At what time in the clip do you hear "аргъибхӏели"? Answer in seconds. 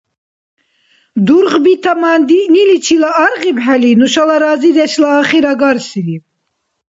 3.25-3.91